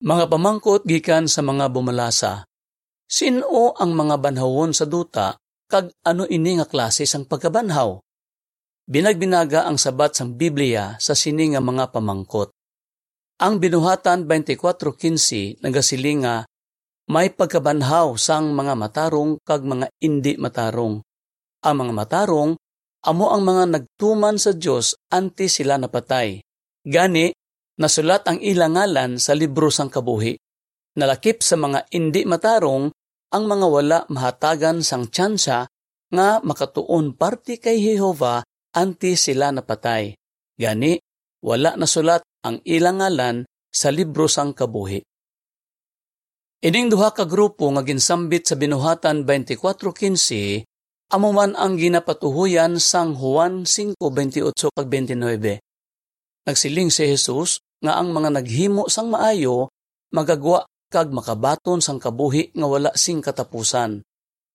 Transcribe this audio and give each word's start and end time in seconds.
Mga 0.00 0.32
pamangkot 0.32 0.88
gikan 0.88 1.28
sa 1.28 1.44
mga 1.44 1.68
bumalasa. 1.68 2.48
Sino 3.04 3.76
ang 3.76 3.92
mga 3.92 4.16
banhawon 4.16 4.72
sa 4.72 4.88
duta 4.88 5.36
kag 5.68 5.92
ano 6.08 6.24
ini 6.24 6.56
nga 6.56 6.64
klase 6.64 7.04
sang 7.04 7.28
pagkabanhaw? 7.28 8.00
Binagbinaga 8.88 9.68
ang 9.68 9.76
sabat 9.76 10.16
sang 10.16 10.40
Biblia 10.40 10.96
sa 10.96 11.12
sini 11.12 11.52
nga 11.52 11.60
mga 11.60 11.92
pamangkot. 11.92 12.48
Ang 13.44 13.60
binuhatan 13.60 14.24
24:15 14.24 15.60
nagasilinga 15.60 16.48
may 17.12 17.28
pagkabanhaw 17.28 18.16
sang 18.16 18.56
mga 18.56 18.80
matarong 18.80 19.36
kag 19.44 19.68
mga 19.68 19.92
indi 20.00 20.40
matarong. 20.40 21.04
Ang 21.60 21.74
mga 21.76 21.92
matarong 21.92 22.56
amo 23.04 23.26
ang 23.28 23.44
mga 23.44 23.64
nagtuman 23.68 24.40
sa 24.40 24.56
Dios 24.56 24.96
anti 25.12 25.44
sila 25.52 25.76
napatay. 25.76 26.40
Gani 26.88 27.36
nasulat 27.80 28.28
ang 28.28 28.38
ilangalan 28.44 29.16
sa 29.16 29.32
libro 29.32 29.72
sang 29.72 29.88
kabuhi. 29.88 30.36
Nalakip 31.00 31.40
sa 31.40 31.56
mga 31.56 31.88
indi 31.96 32.28
matarong 32.28 32.92
ang 33.32 33.44
mga 33.48 33.66
wala 33.66 33.98
mahatagan 34.12 34.84
sang 34.84 35.08
tsansa 35.08 35.64
nga 36.12 36.28
makatuon 36.44 37.16
parti 37.16 37.56
kay 37.56 37.80
Jehova 37.80 38.44
anti 38.76 39.16
sila 39.16 39.48
napatay. 39.54 40.12
Gani, 40.60 41.00
wala 41.40 41.78
nasulat 41.80 42.20
ang 42.44 42.60
ilangalan 42.68 43.48
sa 43.72 43.88
libro 43.88 44.28
sang 44.28 44.52
kabuhi. 44.52 45.00
Ining 46.60 46.92
duha 46.92 47.16
ka 47.16 47.24
grupo 47.24 47.72
nga 47.72 47.80
ginsambit 47.80 48.44
sa 48.44 48.60
binuhatan 48.60 49.24
24:15 49.24 50.68
amo 51.16 51.32
man 51.32 51.56
ang 51.56 51.80
ginapatuhuyan 51.80 52.76
sang 52.76 53.16
Juan 53.16 53.64
5:28 53.64 54.68
kag 54.68 54.88
29. 54.92 55.56
Nagsiling 56.44 56.92
si 56.92 57.08
Jesus 57.08 57.64
nga 57.80 57.96
ang 57.96 58.12
mga 58.12 58.40
naghimo 58.40 58.86
sang 58.86 59.08
maayo 59.08 59.72
magagwa 60.12 60.68
kag 60.90 61.14
makabaton 61.14 61.78
sang 61.78 62.02
kabuhi 62.02 62.50
nga 62.52 62.66
wala 62.66 62.90
sing 62.98 63.22
katapusan. 63.22 64.02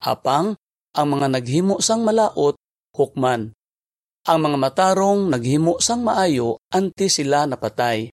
Apang 0.03 0.53
ang 0.95 1.07
mga 1.07 1.27
naghimo 1.31 1.79
sang 1.79 2.03
malaot 2.03 2.59
hukman. 2.93 3.55
Ang 4.25 4.39
mga 4.41 4.57
matarong 4.57 5.31
naghimo 5.31 5.79
sang 5.79 6.03
maayo 6.03 6.59
anti 6.69 7.07
sila 7.07 7.47
napatay. 7.47 8.11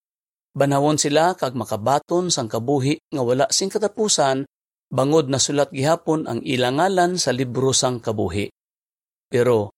Banawon 0.53 1.01
sila 1.01 1.33
kag 1.33 1.57
makabaton 1.57 2.29
sang 2.29 2.47
kabuhi 2.47 3.01
nga 3.09 3.21
wala 3.25 3.45
sing 3.49 3.73
katapusan 3.73 4.45
bangod 4.93 5.25
na 5.27 5.41
sulat 5.41 5.73
gihapon 5.73 6.29
ang 6.29 6.39
ilangalan 6.45 7.17
sa 7.17 7.33
libro 7.33 7.73
sang 7.73 7.97
kabuhi. 7.97 8.47
Pero 9.27 9.73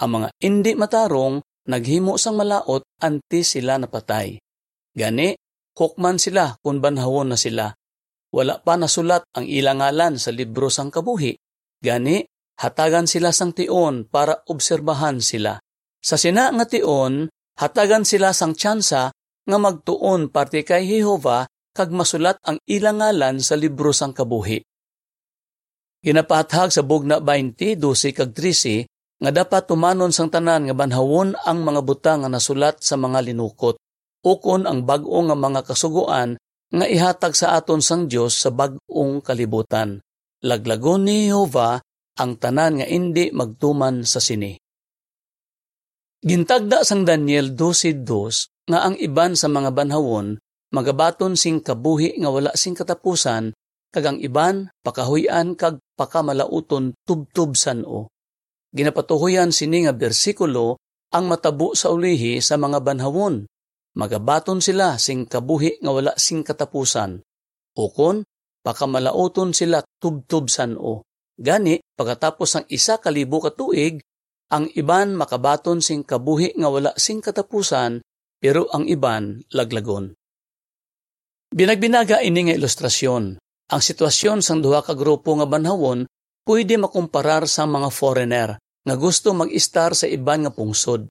ang 0.00 0.10
mga 0.18 0.28
indi 0.42 0.72
matarong 0.74 1.38
naghimo 1.68 2.16
sang 2.16 2.40
malaot 2.40 2.82
anti 3.04 3.44
sila 3.44 3.76
napatay. 3.76 4.43
Gani, 4.94 5.34
hukman 5.74 6.22
sila 6.22 6.54
kung 6.62 6.78
banhawon 6.78 7.34
na 7.34 7.38
sila. 7.38 7.74
Wala 8.30 8.62
pa 8.62 8.78
nasulat 8.78 9.26
ang 9.34 9.42
ilangalan 9.42 10.22
sa 10.22 10.30
libro 10.30 10.70
sang 10.70 10.94
kabuhi. 10.94 11.34
Gani, 11.82 12.22
hatagan 12.62 13.10
sila 13.10 13.34
sang 13.34 13.50
tion 13.50 14.06
para 14.06 14.46
obserbahan 14.46 15.18
sila. 15.18 15.58
Sa 15.98 16.14
sina 16.14 16.46
nga 16.54 16.66
tion, 16.70 17.26
hatagan 17.58 18.06
sila 18.06 18.30
sang 18.30 18.54
tsansa 18.54 19.10
nga 19.44 19.58
magtuon 19.58 20.30
parte 20.30 20.62
kay 20.62 20.86
Jehova 20.86 21.46
kag 21.74 21.90
masulat 21.90 22.38
ang 22.46 22.62
ilangalan 22.70 23.42
sa 23.42 23.58
libro 23.58 23.90
sang 23.90 24.14
kabuhi. 24.14 24.62
Ginapathag 26.06 26.70
sa 26.70 26.86
bugna 26.86 27.18
20, 27.18 27.82
12 27.82 28.14
kag 28.14 28.30
13 28.30 28.86
nga 29.18 29.30
dapat 29.34 29.66
tumanon 29.66 30.14
sang 30.14 30.30
tanan 30.30 30.70
nga 30.70 30.74
banhawon 30.76 31.34
ang 31.34 31.58
mga 31.66 31.80
butang 31.82 32.22
nga 32.22 32.30
nasulat 32.30 32.78
sa 32.78 32.94
mga 32.94 33.26
linukot 33.26 33.74
ukon 34.24 34.64
ang 34.64 34.88
bag-o 34.88 35.20
nga 35.28 35.36
mga 35.36 35.60
kasuguan 35.68 36.40
nga 36.74 36.86
ihatag 36.88 37.36
sa 37.36 37.54
aton 37.54 37.84
sang 37.84 38.10
Dios 38.10 38.40
sa 38.40 38.50
bag-ong 38.50 39.22
kalibutan. 39.22 40.00
Laglagon 40.42 41.06
ni 41.06 41.30
Jehova 41.30 41.78
ang 42.18 42.40
tanan 42.40 42.82
nga 42.82 42.86
indi 42.88 43.30
magtuman 43.30 44.02
sa 44.02 44.18
sini. 44.18 44.56
Gintagda 46.24 46.82
sang 46.82 47.04
Daniel 47.04 47.52
12:2 47.52 48.72
nga 48.72 48.88
ang 48.88 48.96
iban 48.96 49.36
sa 49.36 49.46
mga 49.52 49.70
banhawon 49.76 50.40
magabaton 50.74 51.38
sing 51.38 51.62
kabuhi 51.62 52.18
nga 52.18 52.32
wala 52.32 52.50
sing 52.56 52.74
katapusan 52.74 53.54
kag 53.94 54.04
ang 54.10 54.18
iban 54.18 54.66
pakahuyan 54.82 55.54
kag 55.54 55.78
pakamalauton 55.94 56.98
tubtub 57.06 57.54
sano. 57.54 58.10
Ginapatuhuyan 58.74 59.54
sini 59.54 59.86
nga 59.86 59.94
bersikulo 59.94 60.82
ang 61.14 61.30
matabo 61.30 61.78
sa 61.78 61.94
ulihi 61.94 62.42
sa 62.42 62.58
mga 62.58 62.82
banhawon 62.82 63.46
magabaton 63.94 64.58
sila 64.58 64.98
sing 64.98 65.26
kabuhi 65.26 65.78
nga 65.82 65.90
wala 65.90 66.12
sing 66.18 66.42
katapusan. 66.42 67.22
Ukon, 67.74 68.22
pakamalaoton 68.62 69.54
sila 69.54 69.82
tubtub 69.98 70.50
o. 70.78 71.02
Gani, 71.34 71.82
pagkatapos 71.98 72.50
ang 72.54 72.66
isa 72.70 73.02
kalibo 73.02 73.42
katuig, 73.42 73.98
ang 74.54 74.70
iban 74.78 75.18
makabaton 75.18 75.82
sing 75.82 76.06
kabuhi 76.06 76.54
nga 76.54 76.70
wala 76.70 76.90
sing 76.94 77.18
katapusan, 77.18 77.98
pero 78.38 78.70
ang 78.70 78.86
iban 78.86 79.42
laglagon. 79.50 80.14
Binagbinaga 81.54 82.22
ini 82.22 82.50
nga 82.50 82.54
ilustrasyon. 82.54 83.24
Ang 83.70 83.80
sitwasyon 83.80 84.44
sang 84.44 84.60
duha 84.60 84.84
ka 84.84 84.92
grupo 84.92 85.32
nga 85.38 85.46
banhawon 85.48 86.04
pwede 86.44 86.76
makumparar 86.76 87.48
sa 87.48 87.64
mga 87.64 87.88
foreigner 87.88 88.50
nga 88.58 88.94
gusto 89.00 89.32
mag-istar 89.32 89.96
sa 89.96 90.04
iban 90.04 90.44
nga 90.44 90.52
pungsod. 90.52 91.08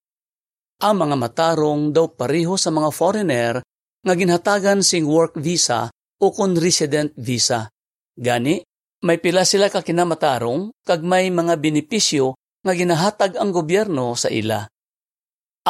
Ang 0.84 1.00
mga 1.00 1.16
matarong 1.16 1.96
daw 1.96 2.12
pareho 2.12 2.60
sa 2.60 2.68
mga 2.68 2.92
foreigner 2.92 3.64
nga 4.04 4.14
ginhatagan 4.20 4.84
sing 4.84 5.08
work 5.08 5.40
visa 5.40 5.88
o 6.20 6.26
kon 6.36 6.60
resident 6.60 7.16
visa. 7.16 7.72
Gani, 8.20 8.60
may 9.08 9.16
pila 9.16 9.48
sila 9.48 9.72
ka 9.72 9.80
kinamatarong 9.80 10.76
kag 10.84 11.00
may 11.00 11.32
mga 11.32 11.56
benepisyo 11.56 12.36
nga 12.36 12.76
ginahatag 12.76 13.40
ang 13.40 13.56
gobyerno 13.56 14.12
sa 14.20 14.28
ila. 14.28 14.68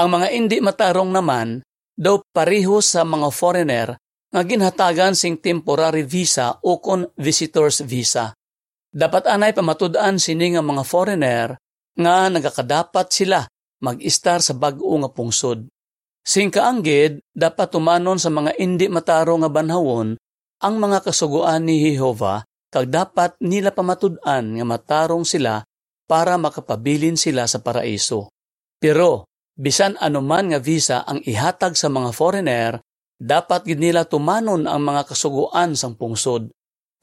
Ang 0.01 0.07
mga 0.17 0.27
indi 0.33 0.57
matarong 0.65 1.13
naman 1.13 1.61
daw 1.93 2.17
pareho 2.33 2.81
sa 2.81 3.05
mga 3.05 3.29
foreigner 3.29 3.89
nga 4.33 4.41
ginhatagan 4.41 5.13
sing 5.13 5.37
temporary 5.37 6.01
visa 6.01 6.57
o 6.65 6.81
kon 6.81 7.05
visitors 7.21 7.85
visa. 7.85 8.33
Dapat 8.89 9.29
anay 9.29 9.53
pamatud-an 9.53 10.17
sini 10.17 10.57
nga 10.57 10.65
mga 10.65 10.81
foreigner 10.81 11.53
nga 12.01 12.33
nagakadapat 12.33 13.13
sila 13.13 13.45
mag-istar 13.83 14.39
sa 14.39 14.55
bag-o 14.55 14.95
nga 15.03 15.11
pungsod. 15.11 15.67
Sing 16.23 16.47
kaanggid, 16.47 17.19
dapat 17.35 17.67
tumanon 17.67 18.15
sa 18.15 18.31
mga 18.31 18.55
indi 18.55 18.87
mataro 18.87 19.35
nga 19.43 19.51
banhawon 19.51 20.15
ang 20.63 20.75
mga 20.79 21.03
kasuguan 21.03 21.67
ni 21.67 21.83
Jehova 21.83 22.47
kag 22.71 22.87
dapat 22.87 23.35
nila 23.43 23.75
pamatud-an 23.75 24.55
nga 24.55 24.65
matarong 24.65 25.27
sila 25.27 25.61
para 26.07 26.39
makapabilin 26.39 27.19
sila 27.19 27.43
sa 27.43 27.59
paraiso. 27.59 28.31
Pero, 28.79 29.27
bisan 29.59 29.99
anuman 29.99 30.55
nga 30.55 30.59
visa 30.63 31.03
ang 31.03 31.19
ihatag 31.21 31.75
sa 31.75 31.91
mga 31.91 32.09
foreigner, 32.15 32.79
dapat 33.19 33.67
gid 33.67 33.83
nila 33.83 34.07
tumanon 34.07 34.65
ang 34.65 34.81
mga 34.81 35.11
kasuguan 35.11 35.75
sang 35.75 35.99
pungsod. 35.99 36.49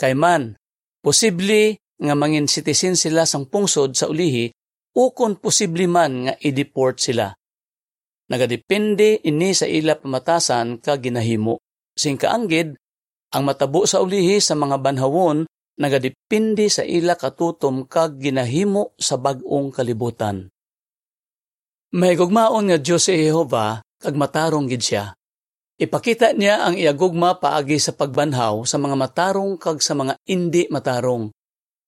Kay 0.01 0.17
man, 0.17 0.57
posible 1.05 1.77
nga 2.01 2.17
mangin 2.17 2.49
citizen 2.49 2.97
sila 2.97 3.29
sang 3.29 3.45
pungsod 3.45 3.93
sa 3.93 4.09
ulihi 4.09 4.51
ukon 4.97 5.39
posible 5.39 5.87
man 5.87 6.27
nga 6.29 6.35
i-deport 6.41 6.99
sila. 6.99 7.31
Nagadepende 8.31 9.19
ini 9.27 9.51
sa 9.51 9.67
ila 9.67 9.99
pamatasan 9.99 10.79
ka 10.79 10.95
ginahimo. 11.03 11.59
Sing 11.99 12.15
kaanggid, 12.15 12.79
ang 13.35 13.43
matabo 13.43 13.87
sa 13.87 14.03
ulihi 14.03 14.39
sa 14.39 14.55
mga 14.55 14.79
banhawon 14.79 15.47
nagadepende 15.81 16.69
sa 16.71 16.87
ila 16.87 17.19
katutom 17.19 17.89
kag 17.89 18.21
ginahimo 18.21 18.95
sa 19.01 19.19
bag-ong 19.19 19.73
kalibutan. 19.75 20.47
May 21.91 22.15
gugmaon 22.15 22.71
nga 22.71 22.79
Diyos 22.79 23.11
si 23.11 23.19
Jehova 23.19 23.83
kag 23.99 24.15
matarong 24.15 24.71
gid 24.71 24.83
siya. 24.85 25.11
Ipakita 25.81 26.37
niya 26.37 26.69
ang 26.69 26.77
iagugma 26.77 27.41
paagi 27.41 27.81
sa 27.81 27.97
pagbanhaw 27.97 28.63
sa 28.69 28.77
mga 28.77 28.95
matarong 28.95 29.57
kag 29.57 29.81
sa 29.81 29.97
mga 29.97 30.15
indi 30.29 30.69
matarong. 30.69 31.33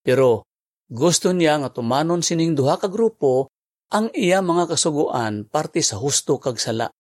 Pero 0.03 0.49
gusto 0.93 1.33
niya 1.33 1.57
nga 1.57 1.73
tumanon 1.73 2.21
sining 2.21 2.53
duha 2.53 2.77
ka 2.77 2.93
grupo 2.93 3.49
ang 3.89 4.13
iya 4.13 4.45
mga 4.45 4.77
kasuguan 4.77 5.49
parte 5.49 5.81
sa 5.81 5.97
husto 5.97 6.37
kag 6.37 6.61
sala. 6.61 6.93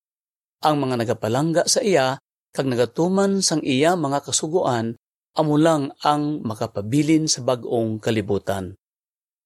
Ang 0.64 0.80
mga 0.80 1.04
nagapalangga 1.04 1.68
sa 1.68 1.84
iya 1.84 2.16
kag 2.56 2.68
nagatuman 2.72 3.44
sang 3.44 3.60
iya 3.60 3.92
mga 3.92 4.24
kasuguan 4.24 4.96
amo 5.36 5.56
lang 5.60 5.92
ang 6.04 6.40
makapabilin 6.44 7.28
sa 7.28 7.44
bag-ong 7.44 8.00
kalibutan. 8.00 8.76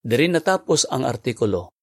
Diri 0.02 0.30
natapos 0.30 0.86
ang 0.90 1.02
artikulo. 1.02 1.75